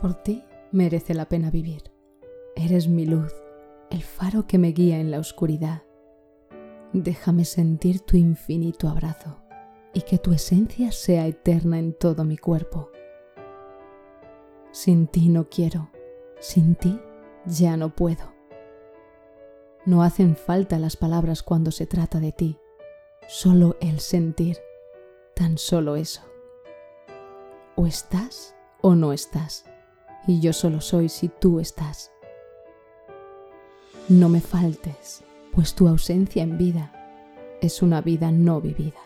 Por 0.00 0.14
ti 0.14 0.44
merece 0.72 1.12
la 1.12 1.26
pena 1.26 1.50
vivir. 1.50 1.82
Eres 2.56 2.88
mi 2.88 3.04
luz, 3.04 3.34
el 3.90 4.02
faro 4.02 4.46
que 4.46 4.56
me 4.56 4.68
guía 4.68 4.98
en 4.98 5.10
la 5.10 5.18
oscuridad. 5.18 5.82
Déjame 6.94 7.44
sentir 7.44 8.00
tu 8.00 8.16
infinito 8.16 8.88
abrazo 8.88 9.42
y 9.92 10.02
que 10.02 10.16
tu 10.16 10.32
esencia 10.32 10.90
sea 10.90 11.26
eterna 11.26 11.78
en 11.78 11.92
todo 11.92 12.24
mi 12.24 12.38
cuerpo. 12.38 12.90
Sin 14.72 15.06
ti 15.06 15.28
no 15.28 15.50
quiero, 15.50 15.90
sin 16.38 16.76
ti 16.76 16.98
ya 17.44 17.76
no 17.76 17.94
puedo. 17.94 18.32
No 19.84 20.02
hacen 20.02 20.34
falta 20.34 20.78
las 20.78 20.96
palabras 20.96 21.42
cuando 21.42 21.70
se 21.72 21.86
trata 21.86 22.20
de 22.20 22.32
ti, 22.32 22.58
solo 23.28 23.76
el 23.80 24.00
sentir, 24.00 24.58
tan 25.34 25.58
solo 25.58 25.96
eso. 25.96 26.22
O 27.76 27.86
estás 27.86 28.54
o 28.80 28.94
no 28.94 29.12
estás 29.12 29.69
y 30.26 30.40
yo 30.40 30.52
solo 30.52 30.80
soy 30.80 31.08
si 31.08 31.28
tú 31.28 31.60
estás. 31.60 32.12
No 34.08 34.28
me 34.28 34.40
faltes, 34.40 35.22
pues 35.52 35.74
tu 35.74 35.88
ausencia 35.88 36.42
en 36.42 36.58
vida 36.58 36.92
es 37.60 37.82
una 37.82 38.00
vida 38.00 38.30
no 38.30 38.60
vivida. 38.60 39.00